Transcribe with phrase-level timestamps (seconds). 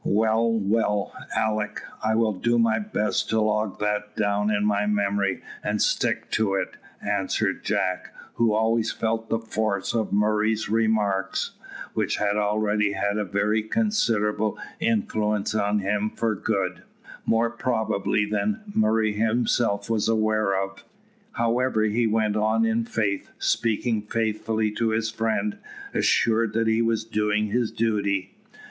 [0.03, 5.43] "Well, well, Alick, I will do my best to log that down in my memory
[5.63, 6.75] and stick to it,"
[7.07, 11.51] answered Jack, who always felt the force of Murray's remarks,
[11.93, 16.81] which had already had a very considerable influence on him for good;
[17.27, 20.83] more, probably, than Murray himself was aware of.
[21.33, 25.59] However, he went on in faith, speaking faithfully to his friend,
[25.93, 28.33] assured that he was doing his duty.